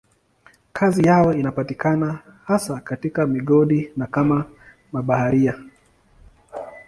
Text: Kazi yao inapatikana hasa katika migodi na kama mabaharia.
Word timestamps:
Kazi 0.73 1.03
yao 1.07 1.33
inapatikana 1.33 2.19
hasa 2.45 2.79
katika 2.79 3.27
migodi 3.27 3.91
na 3.97 4.07
kama 4.07 4.45
mabaharia. 4.91 5.55